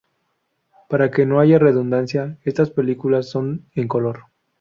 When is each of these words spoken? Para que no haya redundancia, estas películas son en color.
Para 0.89 1.11
que 1.11 1.27
no 1.27 1.39
haya 1.39 1.59
redundancia, 1.59 2.35
estas 2.43 2.71
películas 2.71 3.29
son 3.29 3.65
en 3.75 3.87
color. 3.87 4.21